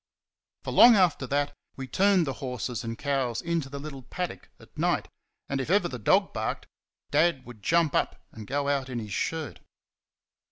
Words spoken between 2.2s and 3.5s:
the horses and cows